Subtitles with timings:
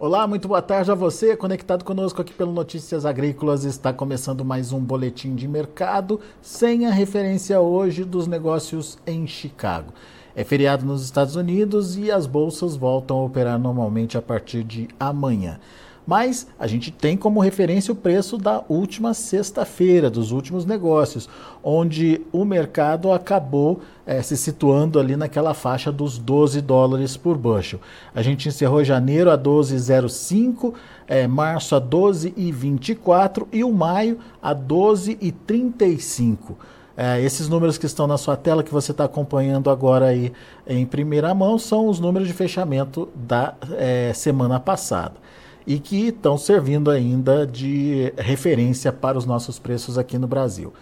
[0.00, 3.64] Olá, muito boa tarde a você, conectado conosco aqui pelo Notícias Agrícolas.
[3.64, 9.92] Está começando mais um boletim de mercado, sem a referência hoje dos negócios em Chicago.
[10.36, 14.86] É feriado nos Estados Unidos e as bolsas voltam a operar normalmente a partir de
[15.00, 15.58] amanhã
[16.08, 21.28] mas a gente tem como referência o preço da última sexta-feira, dos últimos negócios,
[21.62, 27.78] onde o mercado acabou é, se situando ali naquela faixa dos 12 dólares por bushel.
[28.14, 30.72] A gente encerrou janeiro a 12,05,
[31.06, 36.56] é, março a 12,24 e o maio a 12,35.
[36.96, 40.32] É, esses números que estão na sua tela, que você está acompanhando agora aí
[40.66, 45.27] em primeira mão, são os números de fechamento da é, semana passada
[45.68, 50.72] e que estão servindo ainda de referência para os nossos preços aqui no Brasil.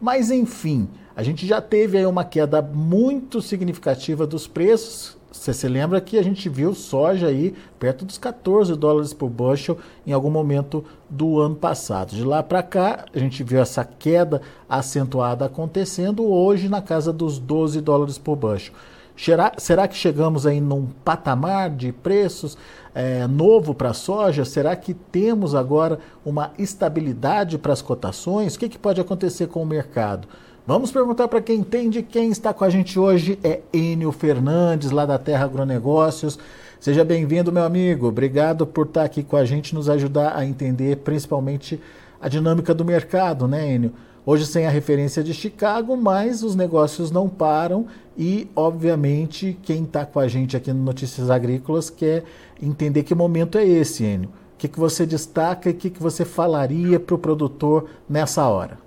[0.00, 5.16] Mas enfim, a gente já teve aí uma queda muito significativa dos preços.
[5.32, 9.78] Você se lembra que a gente viu soja aí perto dos 14 dólares por bushel
[10.06, 12.14] em algum momento do ano passado.
[12.14, 17.36] De lá para cá, a gente viu essa queda acentuada acontecendo hoje na casa dos
[17.40, 18.72] 12 dólares por bushel.
[19.16, 22.56] Será, será que chegamos aí num patamar de preços
[22.94, 24.44] é, novo para a soja?
[24.44, 28.54] Será que temos agora uma estabilidade para as cotações?
[28.54, 30.28] O que, que pode acontecer com o mercado?
[30.66, 32.02] Vamos perguntar para quem entende.
[32.02, 36.38] Quem está com a gente hoje é Enio Fernandes, lá da Terra Agronegócios.
[36.78, 38.08] Seja bem-vindo, meu amigo.
[38.08, 41.80] Obrigado por estar aqui com a gente, nos ajudar a entender principalmente
[42.20, 43.92] a dinâmica do mercado, né, Enio?
[44.28, 47.86] Hoje sem a referência de Chicago, mas os negócios não param
[48.18, 52.24] e, obviamente, quem está com a gente aqui no Notícias Agrícolas quer
[52.60, 54.28] entender que momento é esse, Enio.
[54.28, 58.48] O que, que você destaca e o que, que você falaria para o produtor nessa
[58.48, 58.80] hora?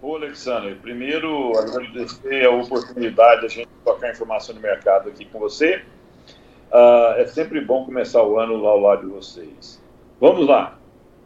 [0.00, 5.38] Ô, Alexandre, primeiro agradecer a oportunidade de a gente tocar informação no mercado aqui com
[5.38, 5.82] você.
[6.72, 9.78] Uh, é sempre bom começar o ano ao lado de vocês.
[10.18, 10.78] Vamos lá.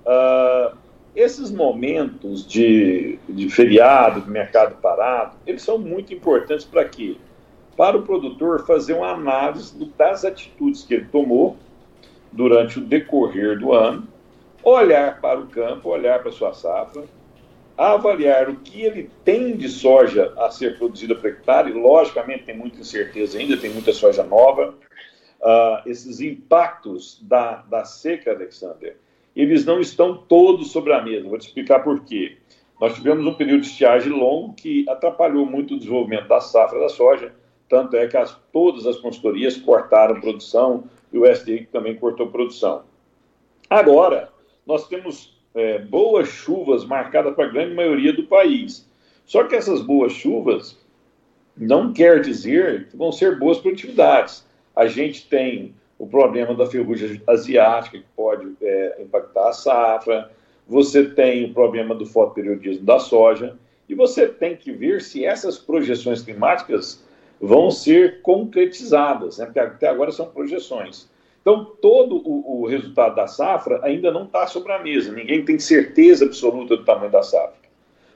[0.05, 0.80] Uh,
[1.15, 7.17] esses momentos de, de feriado, de mercado parado, eles são muito importantes para quê?
[7.77, 11.57] Para o produtor fazer uma análise das atitudes que ele tomou
[12.31, 14.07] durante o decorrer do ano,
[14.63, 17.05] olhar para o campo, olhar para a sua safra,
[17.77, 22.81] avaliar o que ele tem de soja a ser produzida para hectare, logicamente tem muita
[22.81, 24.75] incerteza ainda, tem muita soja nova,
[25.41, 28.97] uh, esses impactos da, da seca, Alexander,
[29.41, 31.29] eles não estão todos sobre a mesa.
[31.29, 32.37] Vou te explicar por quê.
[32.81, 36.89] Nós tivemos um período de estiagem longo que atrapalhou muito o desenvolvimento da safra da
[36.89, 37.33] soja,
[37.69, 42.83] tanto é que as, todas as consultorias cortaram produção e o SDI também cortou produção.
[43.69, 44.31] Agora,
[44.67, 48.89] nós temos é, boas chuvas marcadas para a grande maioria do país.
[49.25, 50.79] Só que essas boas chuvas
[51.57, 54.47] não quer dizer que vão ser boas produtividades.
[54.75, 60.31] A gente tem o problema da ferrugem asiática, que pode é, impactar a safra,
[60.67, 65.59] você tem o problema do fotoperiodismo da soja, e você tem que ver se essas
[65.59, 67.05] projeções climáticas
[67.39, 69.45] vão ser concretizadas, né?
[69.45, 71.07] porque até agora são projeções.
[71.43, 75.59] Então, todo o, o resultado da safra ainda não está sobre a mesa, ninguém tem
[75.59, 77.61] certeza absoluta do tamanho da safra.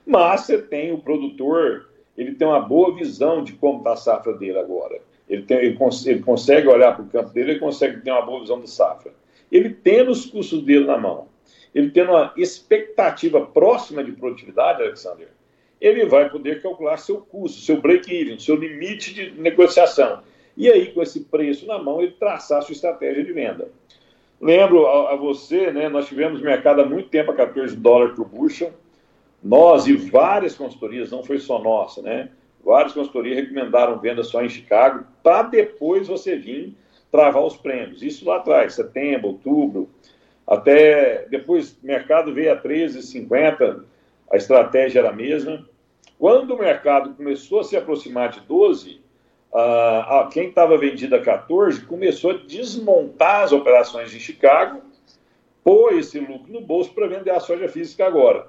[0.06, 4.33] Mas você tem o produtor, ele tem uma boa visão de como está a safra
[4.33, 5.03] dele agora.
[5.28, 8.22] Ele, tem, ele, cons ele consegue olhar para o campo dele, ele consegue ter uma
[8.22, 9.12] boa visão de safra.
[9.50, 11.28] Ele tendo os custos dele na mão,
[11.74, 15.28] ele tendo uma expectativa próxima de produtividade, Alexander,
[15.80, 20.22] ele vai poder calcular seu custo, seu break-even, seu limite de negociação.
[20.56, 23.68] E aí, com esse preço na mão, ele traçar sua estratégia de venda.
[24.41, 28.26] Lembro a, a você, né, nós tivemos mercado há muito tempo a 14 dólares por
[28.26, 28.72] bushel.
[29.42, 32.30] Nós e várias consultorias, não foi só nossa, né?
[32.64, 36.75] Várias consultorias recomendaram venda só em Chicago, para depois você vir
[37.10, 38.02] travar os prêmios.
[38.02, 39.88] Isso lá atrás, setembro, outubro,
[40.47, 43.84] até depois o mercado veio a 13,50,
[44.30, 45.66] a estratégia era a mesma.
[46.19, 49.00] Quando o mercado começou a se aproximar de 12,
[49.53, 54.83] uh, quem estava vendido a 14 começou a desmontar as operações em Chicago,
[55.62, 58.48] pôr esse lucro no bolso para vender a soja física agora.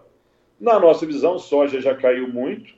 [0.59, 2.73] Na nossa visão, soja já caiu muito,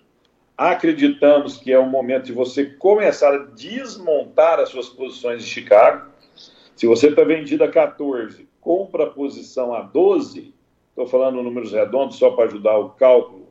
[0.58, 6.10] acreditamos que é o momento de você começar a desmontar as suas posições de Chicago.
[6.76, 10.54] Se você está vendido a 14, compra a posição a 12,
[10.90, 13.48] estou falando números redondos só para ajudar o cálculo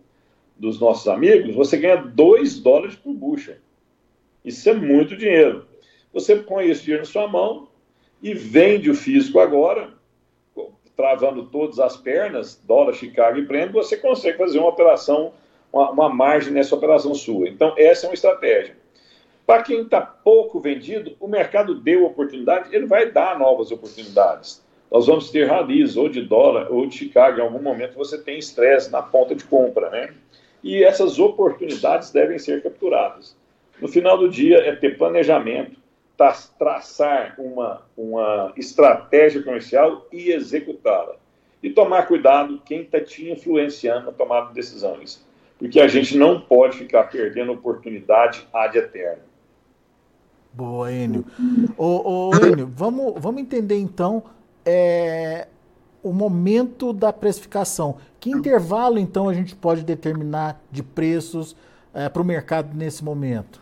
[0.56, 3.58] dos nossos amigos, você ganha 2 dólares por bucha.
[4.44, 5.66] Isso é muito dinheiro.
[6.12, 7.68] Você põe esse dinheiro na sua mão
[8.22, 9.90] e vende o físico agora,
[10.96, 15.34] travando todas as pernas, dólar, Chicago e prêmio, você consegue fazer uma operação
[15.72, 17.48] uma, uma margem nessa operação sua.
[17.48, 18.76] Então, essa é uma estratégia.
[19.46, 24.64] Para quem está pouco vendido, o mercado deu oportunidade, ele vai dar novas oportunidades.
[24.90, 27.38] Nós vamos ter ralis, ou de dólar, ou de Chicago.
[27.38, 30.14] Em algum momento você tem estresse na ponta de compra, né?
[30.62, 33.36] E essas oportunidades devem ser capturadas.
[33.80, 35.78] No final do dia, é ter planejamento,
[36.58, 41.16] traçar uma, uma estratégia comercial e executá-la.
[41.62, 45.25] E tomar cuidado quem está te influenciando na tomada de decisões.
[45.58, 49.22] Porque a gente não pode ficar perdendo oportunidade ad eterno.
[50.52, 51.24] Boa, Enio.
[51.76, 54.22] Ô, ô Enio, vamos, vamos entender então
[54.64, 55.46] é,
[56.02, 57.96] o momento da precificação.
[58.18, 61.56] Que intervalo então a gente pode determinar de preços
[61.94, 63.60] é, para o mercado nesse momento?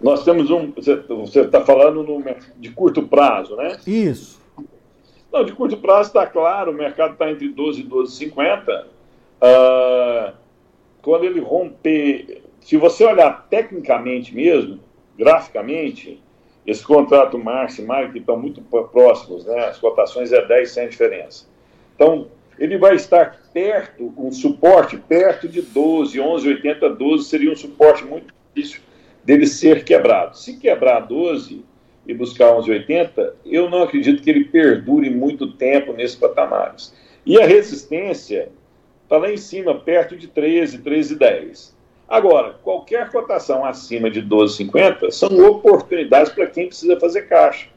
[0.00, 0.72] Nós temos um.
[0.72, 2.24] Você está falando no,
[2.58, 3.78] de curto prazo, né?
[3.86, 4.40] Isso.
[5.32, 8.84] Não, de curto prazo está claro, o mercado está entre 12 e 12,50.
[9.40, 10.41] Uh,
[11.02, 12.42] quando ele romper.
[12.60, 14.78] Se você olhar tecnicamente mesmo,
[15.18, 16.22] graficamente,
[16.66, 19.66] esse contrato março e que estão muito próximos, né?
[19.66, 21.46] As cotações é 10 sem diferença.
[21.94, 22.28] Então,
[22.58, 28.32] ele vai estar perto, um suporte perto de 12, 11,80, 12 seria um suporte muito
[28.54, 28.80] difícil
[29.24, 30.36] dele ser quebrado.
[30.36, 31.64] Se quebrar 12
[32.06, 36.94] e buscar 11,80, eu não acredito que ele perdure muito tempo nesses patamares.
[37.24, 38.50] E a resistência
[39.02, 41.72] está lá em cima, perto de 13, 13,10.
[42.08, 47.68] Agora, qualquer cotação acima de 12,50 são oportunidades para quem precisa fazer caixa,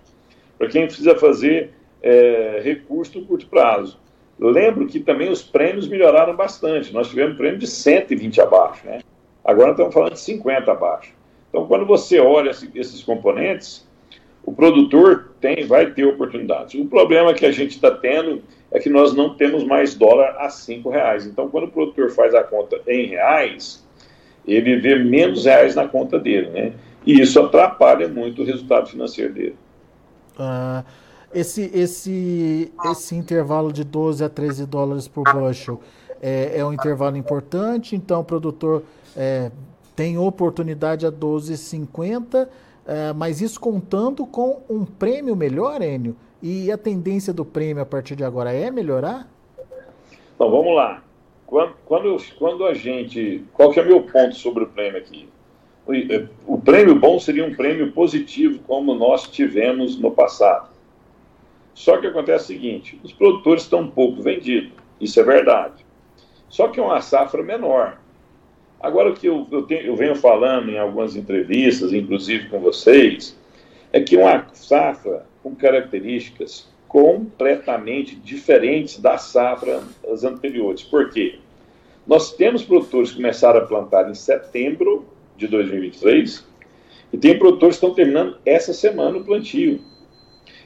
[0.57, 3.97] para quem precisa fazer é, recurso no curto prazo.
[4.37, 6.93] lembro que também os prêmios melhoraram bastante.
[6.93, 8.99] Nós tivemos prêmio de 120 abaixo, né?
[9.43, 11.13] Agora estamos falando de 50 abaixo.
[11.49, 13.87] Então, quando você olha esses componentes,
[14.43, 16.79] o produtor tem, vai ter oportunidades.
[16.79, 20.49] O problema que a gente está tendo é que nós não temos mais dólar a
[20.49, 21.25] cinco reais.
[21.25, 23.85] Então, quando o produtor faz a conta em reais,
[24.47, 26.73] ele vê menos reais na conta dele, né?
[27.05, 29.55] E isso atrapalha muito o resultado financeiro dele.
[30.37, 30.83] Uh,
[31.33, 35.79] esse, esse, esse intervalo de 12 a 13 dólares por bushel
[36.21, 38.83] é, é um intervalo importante, então o produtor
[39.15, 39.51] é,
[39.95, 42.49] tem oportunidade a 12,50, uh,
[42.87, 46.15] eh, mas isso contando com um prêmio melhor, Enio?
[46.47, 49.27] E a tendência do prêmio a partir de agora é melhorar?
[50.35, 51.01] Então, vamos lá.
[51.47, 51.73] Quando,
[52.37, 53.43] quando, a gente.
[53.51, 55.27] Qual que é o meu ponto sobre o prêmio aqui?
[55.87, 60.69] O, eh, o prêmio bom seria um prêmio positivo, como nós tivemos no passado.
[61.73, 64.71] Só que acontece o seguinte: os produtores estão pouco vendidos,
[65.01, 65.83] isso é verdade.
[66.47, 67.97] Só que é uma safra menor.
[68.79, 73.35] Agora, o que eu, eu, tenho, eu, venho falando em algumas entrevistas, inclusive com vocês,
[73.91, 80.81] é que uma safra com características completamente diferentes das safras anteriores.
[80.81, 81.37] Por quê?
[82.07, 85.05] Nós temos produtores que começaram a plantar em setembro
[85.37, 86.43] de 2023
[87.13, 89.81] e tem produtores que estão terminando essa semana o plantio.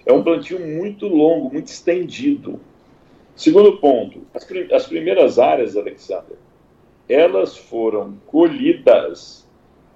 [0.06, 2.58] É um plantio muito longo, muito estendido.
[3.36, 6.38] Segundo ponto, as, prim as primeiras áreas, Alexander,
[7.10, 9.46] elas foram colhidas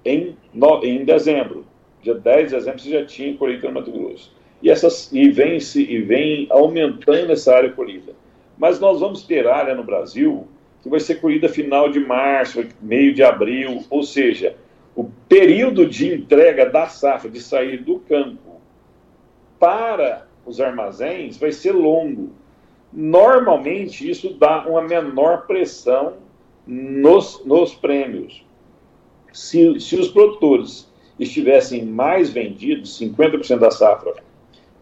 [0.04, 0.36] em,
[0.82, 1.64] em dezembro.
[2.02, 4.33] Dia 10 de dezembro você já tinha colheita no Mato Grosso.
[4.64, 8.14] E, essas, e, vem, se, e vem aumentando essa área colhida.
[8.56, 10.48] Mas nós vamos ter área no Brasil
[10.82, 14.56] que vai ser colhida final de março, meio de abril, ou seja,
[14.96, 18.58] o período de entrega da safra, de sair do campo
[19.58, 22.30] para os armazéns, vai ser longo.
[22.90, 26.14] Normalmente, isso dá uma menor pressão
[26.66, 28.42] nos, nos prêmios.
[29.30, 34.14] Se, se os produtores estivessem mais vendidos, 50% da safra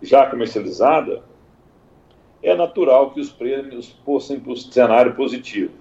[0.02, 1.22] já comercializada,
[2.42, 5.72] é natural que os prêmios fossem para o cenário positivo.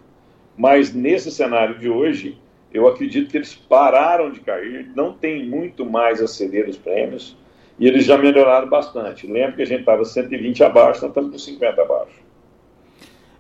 [0.56, 2.38] Mas nesse cenário de hoje,
[2.74, 7.36] eu acredito que eles pararam de cair, não tem muito mais a ceder os prêmios,
[7.80, 9.26] e eles já melhoraram bastante.
[9.26, 12.22] Lembra que a gente estava 120 abaixo, nós estamos com 50 abaixo.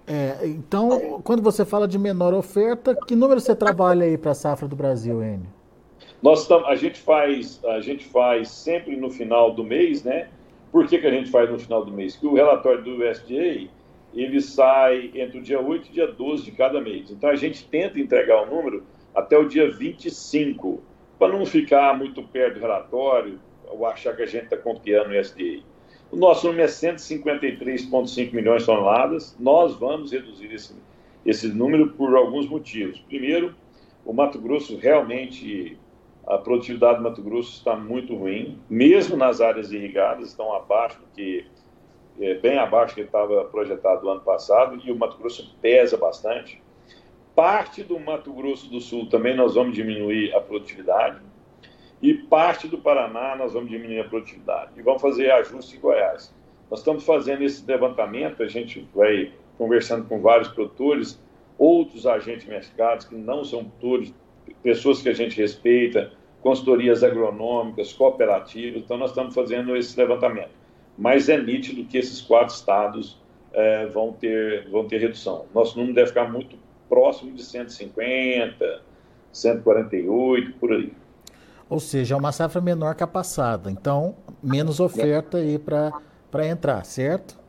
[0.08, 4.36] É, então, quando você fala de menor oferta, que número você trabalha aí para a
[4.36, 5.48] safra do Brasil, Enio?
[6.22, 10.28] Nós tam, a gente faz a gente faz sempre no final do mês, né?
[10.72, 12.16] Por que, que a gente faz no final do mês?
[12.16, 13.70] Que o relatório do USDA
[14.14, 17.12] ele sai entre o dia 8 e o dia 12 de cada mês.
[17.12, 20.82] Então a gente tenta entregar o número até o dia 25,
[21.20, 25.20] para não ficar muito perto do relatório ou achar que a gente está confiando no
[25.20, 25.64] USDA.
[26.12, 29.36] O nosso número é 153,5 milhões de toneladas.
[29.40, 30.76] Nós vamos reduzir esse,
[31.26, 33.00] esse número por alguns motivos.
[33.08, 33.56] Primeiro,
[34.04, 35.78] o Mato Grosso realmente,
[36.32, 41.06] a produtividade do Mato Grosso está muito ruim, mesmo nas áreas irrigadas, estão abaixo do
[41.14, 41.46] que,
[42.22, 45.98] é, bem abaixo do que estava projetado no ano passado, e o Mato Grosso pesa
[45.98, 46.64] bastante.
[47.36, 51.20] Parte do Mato Grosso do Sul também nós vamos diminuir a produtividade.
[52.02, 54.72] E parte do Paraná nós vamos diminuir a produtividade.
[54.78, 56.34] E vamos fazer ajuste em Goiás.
[56.70, 61.22] Nós estamos fazendo esse levantamento, a gente vai conversando com vários produtores,
[61.58, 64.14] outros agentes mercados que não são produtores,
[64.64, 66.12] pessoas que a gente respeita,
[66.42, 68.82] consultorias agronômicas, cooperativas.
[68.84, 70.52] Então, nós estamos fazendo esse levantamento.
[70.98, 73.18] Mas é nítido que esses quatro estados
[73.54, 75.46] é, vão, ter, vão ter redução.
[75.54, 76.58] Nosso número deve ficar muito
[76.90, 78.82] próximo de 150,
[79.32, 80.92] 148, por aí.
[81.70, 83.72] Ou seja, é uma safra menor que a passada.
[83.72, 87.40] Então, menos oferta aí para entrar, certo?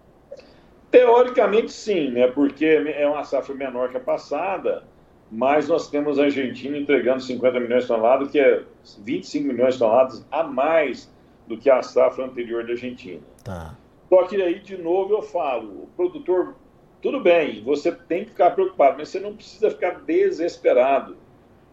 [0.92, 2.28] Teoricamente, sim, né?
[2.28, 4.84] porque é uma safra menor que a passada,
[5.32, 8.62] mas nós temos a Argentina entregando 50 milhões de toneladas, que é
[8.98, 11.10] 25 milhões de toneladas a mais
[11.46, 13.22] do que a safra anterior da Argentina.
[13.42, 13.74] Tá.
[14.10, 16.54] Só que aí, de novo, eu falo, o produtor,
[17.00, 21.16] tudo bem, você tem que ficar preocupado, mas você não precisa ficar desesperado.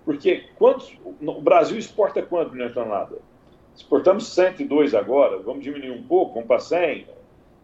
[0.06, 3.20] Porque quantos, o Brasil exporta quanto milhões de toneladas?
[3.76, 7.08] Exportamos 102 agora, vamos diminuir um pouco, vamos para 100?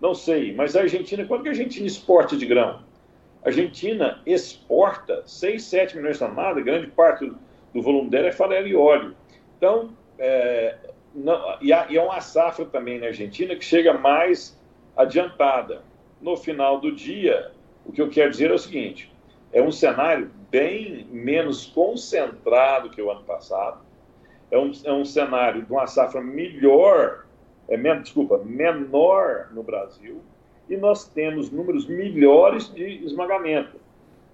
[0.02, 2.82] Não sei, mas a Argentina, quanto que a Argentina exporta de grão?
[3.46, 7.32] Argentina exporta 6, 7 milhões de toneladas, grande parte
[7.74, 9.16] do volume dela é farelo e óleo.
[9.58, 10.76] Então, é,
[11.14, 14.60] não, e, e é uma safra também na Argentina que chega mais
[14.98, 15.84] adiantada.
[16.20, 17.52] No final do dia,
[17.86, 19.14] o que eu quero dizer é o seguinte:
[19.54, 23.82] é um cenário bem menos concentrado que o ano passado,
[24.50, 27.26] é um, é um cenário de uma safra melhor,
[27.68, 30.22] é, desculpa, menor no Brasil,
[30.70, 33.78] e nós temos números melhores de esmagamento.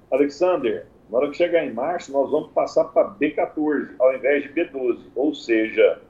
[0.09, 4.49] Alexander, na hora que chegar em março, nós vamos passar para B14 ao invés de
[4.49, 6.01] B12, ou seja,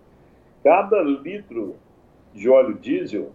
[0.63, 1.75] cada litro
[2.33, 3.31] de óleo diesel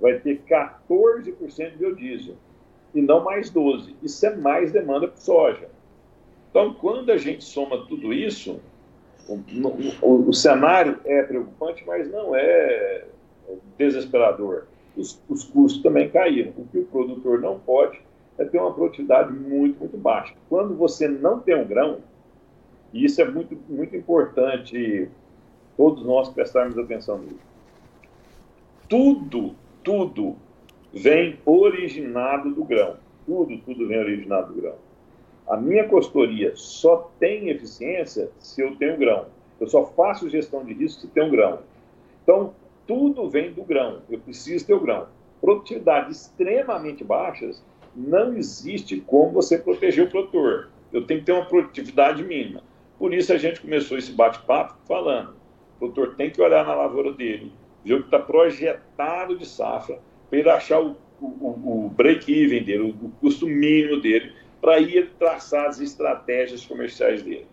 [0.00, 2.36] vai ter 14% de biodiesel
[2.94, 3.94] e não mais 12%.
[4.02, 5.68] Isso é mais demanda por soja.
[6.50, 8.60] Então, quando a gente soma tudo isso,
[9.26, 9.40] o,
[10.02, 13.04] o, o cenário é preocupante, mas não é
[13.78, 14.66] desesperador.
[14.96, 16.52] Os, os, custos também caíram.
[16.56, 18.00] O que o produtor não pode
[18.38, 20.34] é ter uma produtividade muito, muito baixa.
[20.48, 21.98] Quando você não tem um grão,
[22.92, 25.08] e isso é muito, muito importante
[25.76, 27.40] todos nós prestarmos atenção nisso.
[28.88, 30.36] Tudo, tudo
[30.92, 32.96] vem originado do grão.
[33.24, 34.74] Tudo, tudo vem originado do grão.
[35.48, 39.26] A minha consultoria só tem eficiência se eu tenho grão.
[39.60, 41.60] Eu só faço gestão de risco se tenho grão.
[42.22, 42.54] Então,
[42.86, 44.02] tudo vem do grão.
[44.10, 45.08] Eu preciso ter o grão.
[45.40, 50.70] Produtividades extremamente baixas, não existe como você proteger o produtor.
[50.92, 52.62] Eu tenho que ter uma produtividade mínima.
[52.98, 55.42] Por isso a gente começou esse bate-papo falando
[55.82, 57.52] o produtor tem que olhar na lavoura dele,
[57.84, 59.98] ver o que está projetado de safra,
[60.30, 65.10] para ele achar o, o, o break-even dele, o, o custo mínimo dele, para ir
[65.18, 67.46] traçar as estratégias comerciais dele.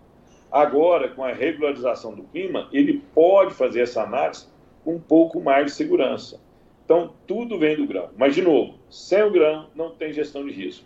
[0.51, 4.47] Agora, com a regularização do clima, ele pode fazer essa análise
[4.83, 6.39] com um pouco mais de segurança.
[6.85, 8.09] Então, tudo vem do grão.
[8.17, 10.85] Mas, de novo, sem o grão, não tem gestão de risco.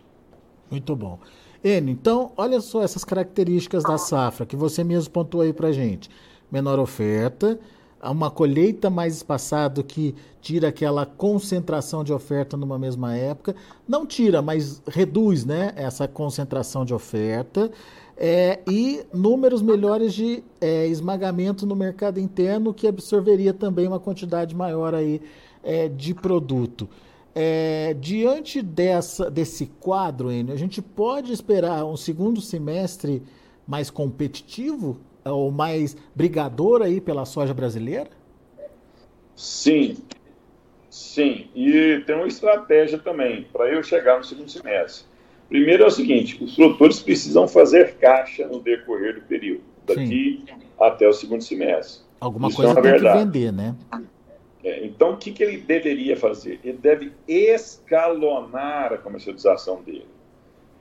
[0.69, 1.19] Muito bom.
[1.63, 6.09] Então, olha só essas características da safra que você mesmo pontuou aí para gente
[6.51, 7.57] menor oferta,
[8.03, 13.55] uma colheita mais espaçada que tira aquela concentração de oferta numa mesma época.
[13.87, 17.71] Não tira, mas reduz né, essa concentração de oferta.
[18.15, 24.55] É, e números melhores de é, esmagamento no mercado interno, que absorveria também uma quantidade
[24.55, 25.21] maior aí,
[25.63, 26.87] é, de produto.
[27.35, 33.23] É, diante dessa, desse quadro, Enio, a gente pode esperar um segundo semestre
[33.67, 38.09] mais competitivo ou mais brigador aí pela soja brasileira?
[39.35, 39.97] Sim,
[40.89, 41.47] sim.
[41.55, 45.05] E tem uma estratégia também para eu chegar no segundo semestre.
[45.53, 50.55] Primeiro é o seguinte: os produtores precisam fazer caixa no decorrer do período, daqui sim.
[50.79, 52.03] até o segundo semestre.
[52.19, 53.19] Alguma Isso coisa é tem verdade.
[53.19, 53.75] que vender, né?
[54.63, 56.59] É, então, o que, que ele deveria fazer?
[56.63, 60.07] Ele deve escalonar a comercialização dele.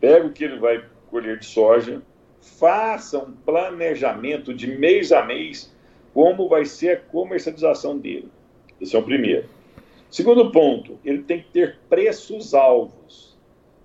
[0.00, 2.00] Pega o que ele vai colher de soja,
[2.41, 5.71] faça um planejamento de mês a mês
[6.14, 8.31] como vai ser a comercialização dele.
[8.81, 9.47] Esse é o primeiro.
[10.11, 13.32] Segundo ponto, ele tem que ter preços alvos.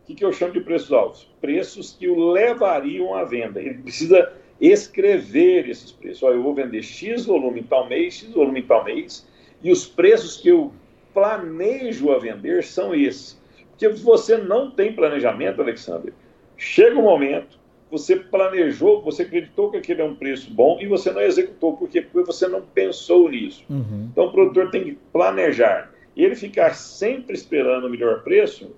[0.08, 1.30] O que, que eu chamo de preços alvos?
[1.42, 3.62] Preços que o levariam à venda.
[3.62, 6.24] Ele precisa escrever esses preços.
[6.24, 9.28] Olha, eu vou vender X volume em tal mês, X volume em tal mês,
[9.62, 10.72] e os preços que eu
[11.14, 13.38] planejo a vender são esses.
[13.72, 16.14] Porque você não tem planejamento, Alexandre.
[16.56, 17.60] Chega um momento
[17.90, 21.78] você planejou, você acreditou que aquele é um preço bom e você não executou.
[21.78, 22.02] Por quê?
[22.02, 23.64] Porque você não pensou nisso.
[23.70, 24.10] Uhum.
[24.12, 25.92] Então o produtor tem que planejar.
[26.16, 28.76] E ele ficar sempre esperando o melhor preço,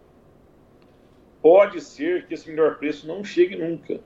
[1.41, 3.99] pode ser que esse melhor preço não chegue nunca.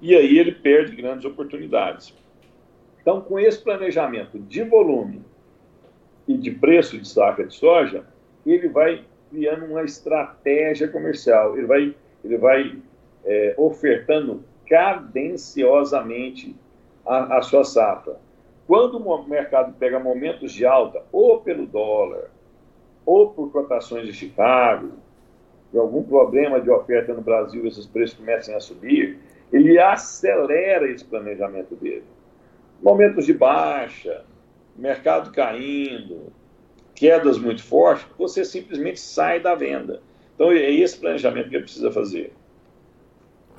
[0.00, 2.14] E aí ele perde grandes oportunidades.
[3.00, 5.22] Então, com esse planejamento de volume
[6.26, 8.04] e de preço de saca de soja,
[8.44, 11.94] ele vai criando uma estratégia comercial, ele vai,
[12.24, 12.78] ele vai
[13.24, 16.56] é, ofertando cadenciosamente
[17.06, 18.18] a, a sua safra.
[18.66, 22.30] Quando o mercado pega momentos de alta, ou pelo dólar,
[23.04, 24.92] ou por cotações de Chicago,
[25.72, 29.18] de algum problema de oferta no Brasil, esses preços começam a subir,
[29.52, 32.04] ele acelera esse planejamento dele.
[32.82, 34.24] Momentos de baixa,
[34.76, 36.32] mercado caindo,
[36.94, 40.00] quedas muito fortes, você simplesmente sai da venda.
[40.34, 42.32] Então é esse planejamento que ele precisa fazer.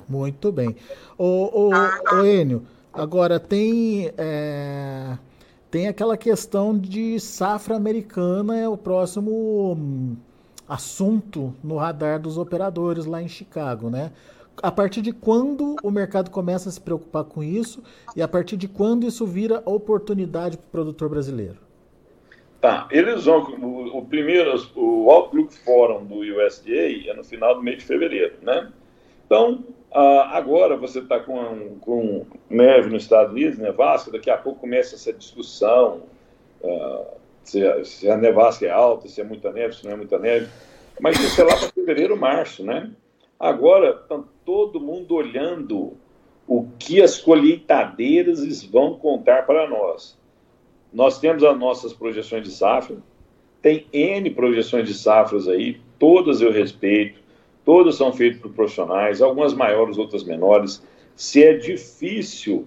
[0.08, 0.74] Muito bem.
[1.16, 5.16] O, o, o Enio, agora tem, é,
[5.70, 10.16] tem aquela questão de safra americana, é o próximo hum,
[10.72, 14.10] assunto no radar dos operadores lá em Chicago, né?
[14.62, 17.82] A partir de quando o mercado começa a se preocupar com isso
[18.16, 21.58] e a partir de quando isso vira oportunidade para o produtor brasileiro?
[22.60, 23.42] Tá, eles vão.
[23.60, 28.36] O, o, primeiro, o Outlook Forum do USDA é no final do mês de fevereiro,
[28.40, 28.70] né?
[29.26, 34.94] Então, agora você está com, com neve nos Estados Unidos, nevasca, daqui a pouco começa
[34.94, 36.02] essa discussão
[36.62, 40.18] uh, se, se a nevasca é alta, se é muita neve, se não é muita
[40.18, 40.48] neve.
[41.00, 42.90] Mas isso é lá para fevereiro, março, né?
[43.38, 45.94] Agora está todo mundo olhando
[46.46, 50.18] o que as colheitadeiras vão contar para nós.
[50.92, 52.96] Nós temos as nossas projeções de safra,
[53.60, 57.22] tem N projeções de safras aí, todas eu respeito,
[57.64, 60.82] Todas são feitas por profissionais, algumas maiores, outras menores.
[61.14, 62.66] Se é difícil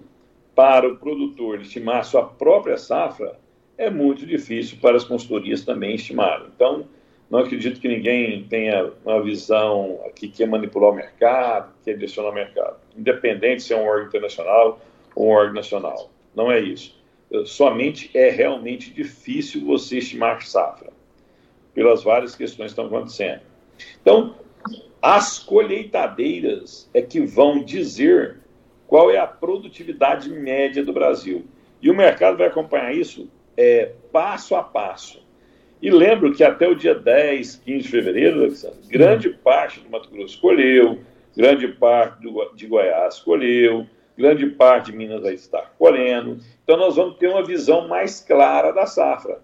[0.54, 3.38] para o produtor estimar sua própria safra,
[3.78, 6.46] é muito difícil para as consultorias também estimarem.
[6.54, 6.88] Então,
[7.30, 12.34] não acredito que ninguém tenha uma visão que quer manipular o mercado, quer direcionar o
[12.34, 14.80] mercado, independente se é um órgão internacional
[15.14, 16.10] ou um órgão nacional.
[16.34, 16.94] Não é isso.
[17.44, 20.92] Somente é realmente difícil você estimar safra,
[21.74, 23.40] pelas várias questões que estão acontecendo.
[24.00, 24.36] Então,
[25.02, 28.38] as colheitadeiras é que vão dizer
[28.86, 31.44] qual é a produtividade média do Brasil.
[31.82, 35.24] E o mercado vai acompanhar isso é, passo a passo.
[35.80, 40.10] E lembro que até o dia 10, 15 de fevereiro, Alexandre, grande parte do Mato
[40.10, 41.00] Grosso colheu,
[41.36, 46.38] grande parte do, de Goiás colheu, grande parte de Minas vai estar colhendo.
[46.64, 49.40] Então nós vamos ter uma visão mais clara da safra.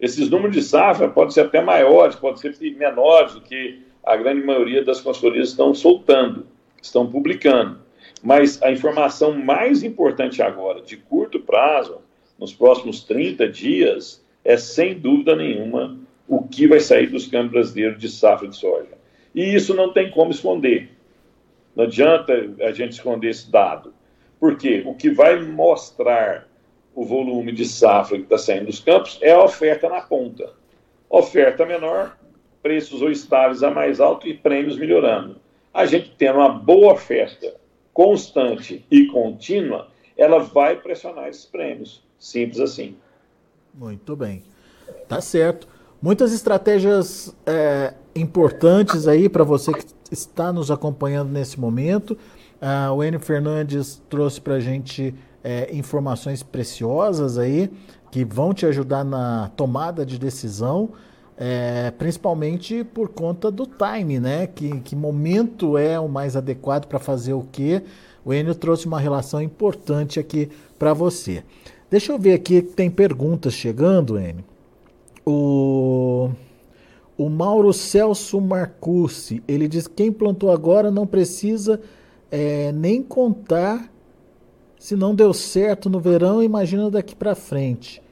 [0.00, 4.44] Esses números de safra podem ser até maiores, podem ser menores do que a grande
[4.44, 6.46] maioria das consultorias estão soltando,
[6.80, 7.78] estão publicando.
[8.22, 12.03] Mas a informação mais importante agora, de curto prazo,
[12.38, 17.98] nos próximos 30 dias, é sem dúvida nenhuma o que vai sair dos campos brasileiros
[17.98, 18.92] de safra de soja.
[19.34, 20.90] E isso não tem como esconder.
[21.74, 23.92] Não adianta a gente esconder esse dado.
[24.38, 26.46] Porque o que vai mostrar
[26.94, 30.52] o volume de safra que está saindo dos campos é a oferta na ponta.
[31.08, 32.16] Oferta menor,
[32.62, 35.36] preços ou estáveis a mais alto e prêmios melhorando.
[35.72, 37.54] A gente tendo uma boa oferta
[37.92, 42.02] constante e contínua, ela vai pressionar esses prêmios.
[42.24, 42.96] Simples assim.
[43.74, 44.42] Muito bem.
[45.06, 45.68] Tá certo.
[46.00, 52.16] Muitas estratégias é, importantes aí para você que está nos acompanhando nesse momento.
[52.96, 57.70] O Enio Fernandes trouxe para a gente é, informações preciosas aí
[58.10, 60.92] que vão te ajudar na tomada de decisão.
[61.36, 64.46] É, principalmente por conta do time, né?
[64.46, 67.82] Que, que momento é o mais adequado para fazer o quê?
[68.24, 71.44] O Enio trouxe uma relação importante aqui para você.
[71.94, 74.44] Deixa eu ver aqui, tem perguntas chegando, Enio.
[75.24, 76.28] O,
[77.16, 81.80] o Mauro Celso Marcucci, ele diz que quem plantou agora não precisa
[82.32, 83.88] é, nem contar
[84.76, 88.02] se não deu certo no verão, imagina daqui para frente.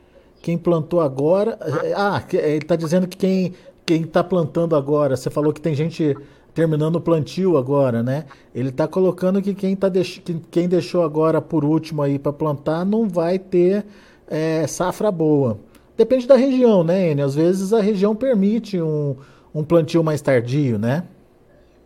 [0.41, 1.59] Quem plantou agora.
[1.97, 3.53] Ah, ele está dizendo que quem
[3.85, 6.17] quem está plantando agora, você falou que tem gente
[6.55, 8.27] terminando o plantio agora, né?
[8.55, 10.21] Ele está colocando que quem, tá deix...
[10.51, 13.85] quem deixou agora por último aí para plantar não vai ter
[14.29, 15.59] é, safra boa.
[15.97, 17.25] Depende da região, né, Enio?
[17.25, 19.17] Às vezes a região permite um,
[19.55, 21.05] um plantio mais tardio, né?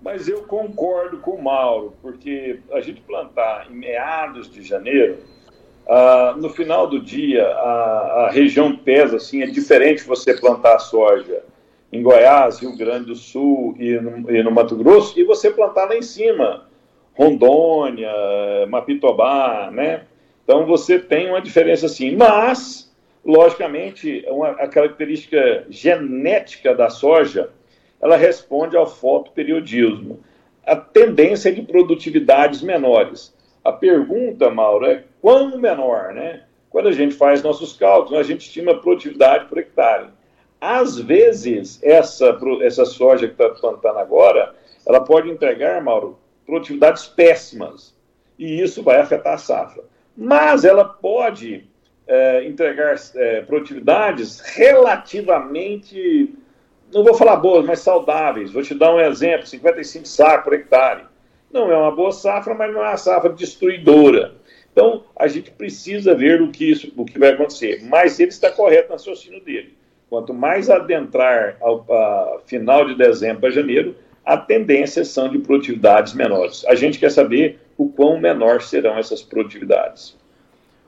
[0.02, 5.18] Mas eu concordo com o Mauro, porque a gente plantar em meados de janeiro
[5.88, 11.44] ah, no final do dia, a, a, região pesa, assim, é diferente você plantar soja
[11.92, 15.86] em Goiás, Rio Grande do Sul e no, e no Mato Grosso, e você plantar
[15.86, 16.66] lá em cima,
[17.14, 18.10] Rondônia,
[18.68, 20.04] Mapitobá, né?
[20.44, 22.92] Então você tem uma diferença assim, mas,
[23.24, 27.50] logicamente, uma, a característica genética da soja,
[28.00, 30.20] ela responde ao fotoperiodismo.
[30.64, 33.34] A tendência é de produtividades menores.
[33.64, 36.42] A pergunta, Mauro, é quão menor, né?
[36.76, 40.08] quando a gente faz nossos cálculos, a gente estima a produtividade por hectare.
[40.60, 44.54] Às vezes, essa, essa soja que está plantando agora,
[44.86, 47.94] ela pode entregar, Mauro, produtividades péssimas.
[48.38, 49.84] E isso vai afetar a safra.
[50.16, 51.66] Mas ela pode
[52.06, 56.34] é, entregar é, produtividades relativamente,
[56.92, 58.52] não vou falar boas, mas saudáveis.
[58.52, 61.04] Vou te dar um exemplo: 55 sacos por hectare.
[61.50, 64.34] Não é uma boa safra, mas não é uma safra destruidora.
[64.72, 67.82] Então, a gente precisa ver o que, isso, o que vai acontecer.
[67.84, 69.75] Mas ele está correto no raciocínio dele.
[70.08, 76.64] Quanto mais adentrar ao final de dezembro para janeiro, a tendência são de produtividades menores.
[76.66, 80.16] A gente quer saber o quão menor serão essas produtividades.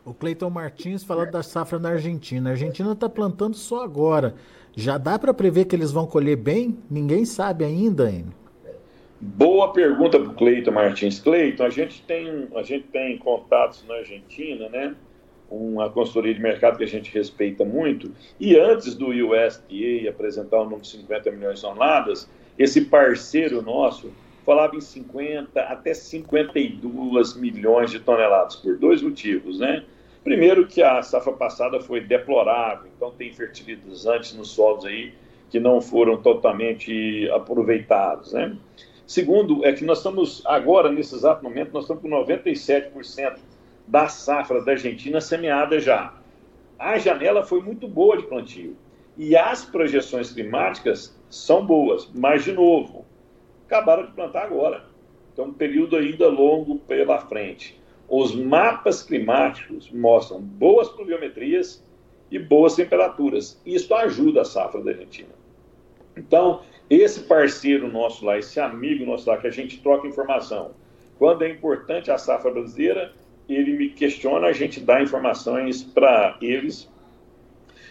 [0.04, 2.50] O Cleiton Martins falando da safra na Argentina.
[2.50, 4.34] A Argentina está plantando só agora.
[4.74, 6.78] Já dá para prever que eles vão colher bem?
[6.90, 8.26] Ninguém sabe ainda, hein?
[9.20, 11.18] Boa pergunta para o Cleiton Martins.
[11.20, 14.94] Cleiton, a gente tem a gente tem contatos na Argentina, né?
[15.50, 18.12] Uma consultoria de mercado que a gente respeita muito.
[18.38, 24.12] E antes do USDA apresentar o número de 50 milhões de toneladas, esse parceiro nosso
[24.44, 29.84] falava em 50 até 52 milhões de toneladas, por dois motivos, né?
[30.24, 35.12] Primeiro que a safra passada foi deplorável, então tem fertilizantes nos solos aí
[35.50, 38.56] que não foram totalmente aproveitados, né?
[39.06, 43.38] Segundo, é que nós estamos agora, nesse exato momento, nós estamos com 97%
[43.88, 46.14] da safra da Argentina semeada já.
[46.78, 48.76] A janela foi muito boa de plantio.
[49.16, 53.04] E as projeções climáticas são boas, mas, de novo,
[53.66, 54.84] acabaram de plantar agora.
[55.32, 57.80] Então, um período ainda longo pela frente.
[58.08, 61.84] Os mapas climáticos mostram boas pluviometrias
[62.30, 63.60] e boas temperaturas.
[63.66, 65.30] Isso ajuda a safra da Argentina.
[66.16, 70.72] Então, esse parceiro nosso lá, esse amigo nosso lá, que a gente troca informação,
[71.18, 73.12] quando é importante a safra brasileira,
[73.48, 76.90] ele me questiona, a gente dá informações para eles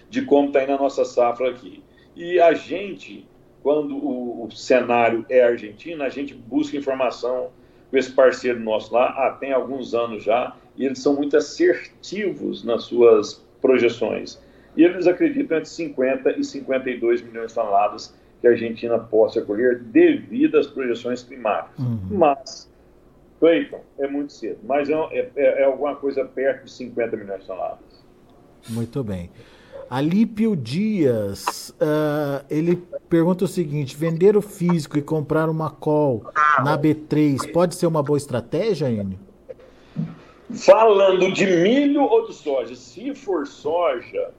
[0.10, 1.84] de como está indo a nossa safra aqui.
[2.16, 3.28] E a gente
[3.68, 7.50] quando o, o cenário é Argentina, a gente busca informação
[7.92, 12.64] com esse parceiro nosso lá, ah, tem alguns anos já, e eles são muito assertivos
[12.64, 14.42] nas suas projeções.
[14.78, 19.80] E eles acreditam entre 50 e 52 milhões de toneladas que a Argentina possa colher
[19.80, 21.78] devido às projeções climáticas.
[21.78, 22.00] Uhum.
[22.12, 22.72] Mas,
[23.40, 27.48] Cleiton, é muito cedo, mas é, é, é, alguma coisa perto de 50 milhões de
[27.48, 28.06] toneladas.
[28.70, 29.30] Muito bem.
[29.90, 32.76] Alípio Dias, uh, ele
[33.08, 36.26] pergunta o seguinte: vender o físico e comprar uma call
[36.64, 39.20] na B3 pode ser uma boa estratégia, Enio?
[40.54, 42.76] Falando de milho ou de soja?
[42.76, 44.32] Se for soja,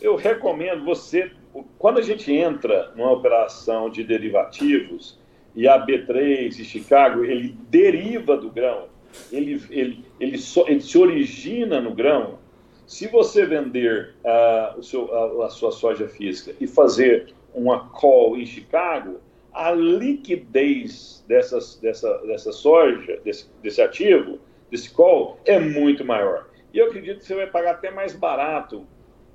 [0.00, 1.30] eu recomendo você,
[1.78, 5.18] quando a gente entra numa operação de derivativos,
[5.54, 8.88] e a B3 e Chicago, ele deriva do grão,
[9.30, 12.38] ele, ele, ele, so, ele se origina no grão,
[12.86, 18.36] se você vender uh, o seu, a, a, sua soja física e fazer uma call
[18.36, 19.20] em Chicago,
[19.52, 24.38] a liquidez dessas, dessa, dessa soja, desse, desse ativo,
[24.70, 26.48] desse call, é muito maior.
[26.72, 28.86] E eu acredito que você vai pagar até mais barato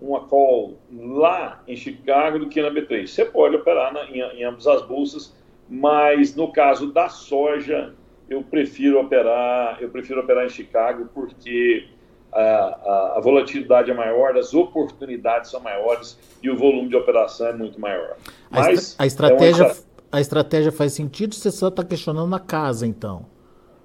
[0.01, 3.08] uma call lá em Chicago do que na B3.
[3.08, 5.36] Você pode operar na, em, em ambas as bolsas,
[5.69, 7.93] mas no caso da soja,
[8.30, 11.88] eu prefiro operar, eu prefiro operar em Chicago porque
[12.32, 17.47] a, a, a, volatilidade é maior, as oportunidades são maiores e o volume de operação
[17.47, 18.17] é muito maior.
[18.49, 19.75] Mas a, estratégia, é uma...
[20.12, 21.36] a estratégia faz sentido?
[21.36, 23.25] Você só está questionando na casa, então?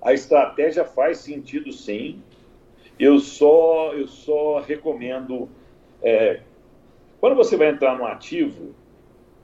[0.02, 2.20] A estratégia faz sentido, sim.
[2.98, 5.48] Eu só, eu só recomendo.
[6.02, 6.40] É,
[7.20, 8.74] quando você vai entrar no ativo,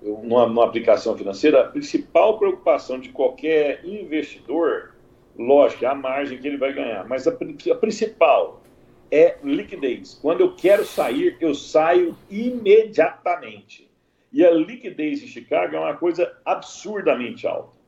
[0.02, 4.94] numa, numa aplicação financeira, a principal preocupação de qualquer investidor,
[5.36, 8.62] lógico, é a margem que ele vai ganhar, mas a, a principal
[9.10, 10.18] é liquidez.
[10.20, 13.88] Quando eu quero sair, eu saio imediatamente.
[14.32, 17.78] E a liquidez em Chicago é uma coisa absurdamente alta.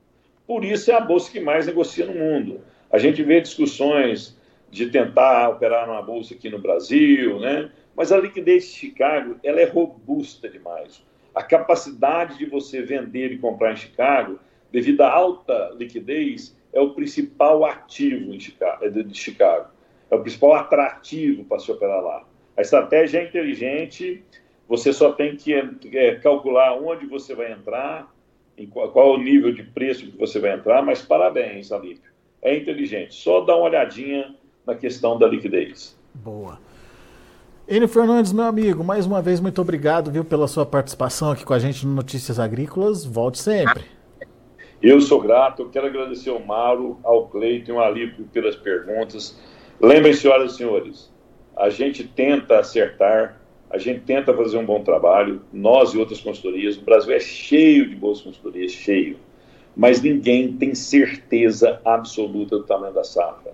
[0.46, 2.62] Por isso é a bolsa que mais negocia no mundo.
[2.90, 4.36] A gente vê discussões
[4.70, 7.70] de tentar operar numa bolsa aqui no Brasil, né?
[7.94, 11.04] Mas a liquidez de Chicago, ela é robusta demais.
[11.34, 14.38] A capacidade de você vender e comprar em Chicago,
[14.70, 19.70] devido à alta liquidez, é o principal ativo de Chicago
[20.10, 22.24] é o principal atrativo para se operar lá.
[22.56, 24.22] A estratégia é inteligente,
[24.68, 28.12] você só tem que é, calcular onde você vai entrar,
[28.58, 32.10] em qual, qual, o nível de preço que você vai entrar, mas parabéns, Alípio.
[32.42, 33.14] É inteligente.
[33.14, 34.34] Só dá uma olhadinha
[34.66, 35.96] na questão da liquidez.
[36.14, 36.58] Boa.
[37.70, 41.54] Enio Fernandes, meu amigo, mais uma vez muito obrigado, viu, pela sua participação aqui com
[41.54, 43.04] a gente no Notícias Agrícolas.
[43.04, 43.84] Volte sempre.
[44.82, 49.38] Eu sou grato, quero agradecer ao Mauro, ao Cleiton ao Alípio pelas perguntas.
[49.80, 51.12] Lembrem, senhoras e senhores,
[51.56, 56.76] a gente tenta acertar, a gente tenta fazer um bom trabalho, nós e outras consultorias.
[56.76, 59.16] O Brasil é cheio de boas consultorias, cheio.
[59.76, 63.52] Mas ninguém tem certeza absoluta do tamanho da safra.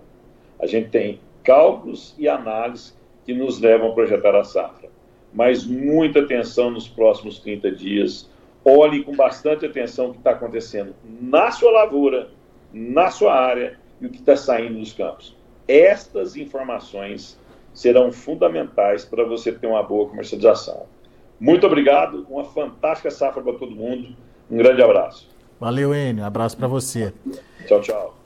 [0.59, 2.96] A gente tem cálculos e análises
[3.27, 4.89] que nos levam a projetar a safra.
[5.33, 8.29] Mas muita atenção nos próximos 30 dias.
[8.63, 12.29] Olhe com bastante atenção o que está acontecendo na sua lavoura,
[12.73, 15.35] na sua área e o que está saindo dos campos.
[15.67, 17.37] Estas informações
[17.73, 20.85] serão fundamentais para você ter uma boa comercialização.
[21.37, 24.15] Muito obrigado, uma fantástica safra para todo mundo.
[24.49, 25.29] Um grande abraço.
[25.59, 26.23] Valeu, Enio.
[26.23, 27.13] Abraço para você.
[27.67, 28.16] Tchau, tchau.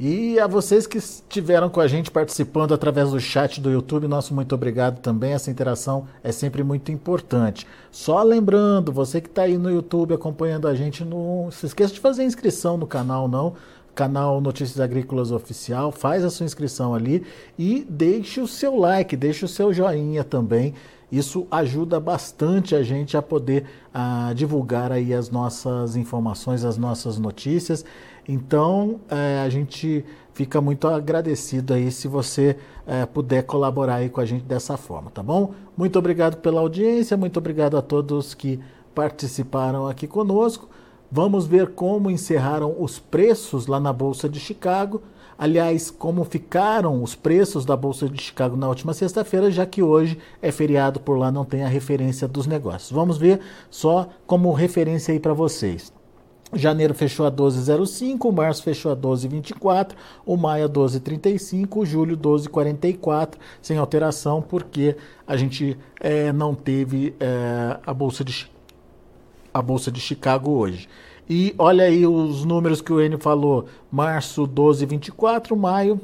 [0.00, 4.32] E a vocês que estiveram com a gente participando através do chat do YouTube, nosso
[4.32, 5.32] muito obrigado também.
[5.32, 7.66] Essa interação é sempre muito importante.
[7.90, 11.98] Só lembrando, você que está aí no YouTube acompanhando a gente, não se esqueça de
[11.98, 13.54] fazer inscrição no canal, não.
[13.92, 17.26] Canal Notícias Agrícolas Oficial, faz a sua inscrição ali
[17.58, 20.74] e deixe o seu like, deixe o seu joinha também.
[21.10, 27.18] Isso ajuda bastante a gente a poder a, divulgar aí as nossas informações, as nossas
[27.18, 27.84] notícias.
[28.28, 34.20] Então, é, a gente fica muito agradecido aí se você é, puder colaborar aí com
[34.20, 35.54] a gente dessa forma, tá bom?
[35.74, 38.60] Muito obrigado pela audiência, muito obrigado a todos que
[38.94, 40.68] participaram aqui conosco.
[41.10, 45.00] Vamos ver como encerraram os preços lá na Bolsa de Chicago.
[45.38, 50.18] Aliás, como ficaram os preços da Bolsa de Chicago na última sexta-feira, já que hoje
[50.42, 52.90] é feriado por lá, não tem a referência dos negócios.
[52.90, 55.97] Vamos ver só como referência aí para vocês.
[56.54, 59.92] Janeiro fechou a 12,05, março fechou a 12,24,
[60.24, 67.78] o maio a 12,35, julho 12,44, sem alteração, porque a gente é, não teve é,
[67.84, 68.50] a, bolsa de,
[69.52, 70.88] a Bolsa de Chicago hoje.
[71.28, 76.00] E olha aí os números que o Enio falou: março 12,24, maio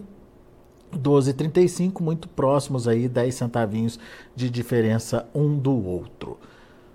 [0.94, 3.98] 12,35, muito próximos aí, 10 centavinhos
[4.36, 6.38] de diferença um do outro.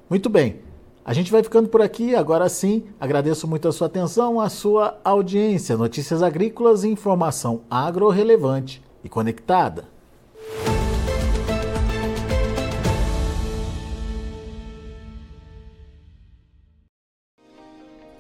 [0.08, 0.69] Muito bem.
[1.04, 2.16] A gente vai ficando por aqui.
[2.16, 5.78] Agora sim, agradeço muito a sua atenção, a sua audiência.
[5.78, 9.88] Notícias agrícolas e informação agro-relevante e conectada.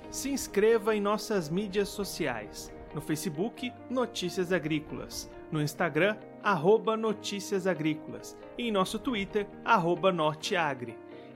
[0.09, 2.71] Se inscreva em nossas mídias sociais.
[2.93, 5.29] No Facebook, Notícias Agrícolas.
[5.51, 8.35] No Instagram, arroba Notícias Agrícolas.
[8.57, 10.97] E em nosso Twitter, arroba Norteagri.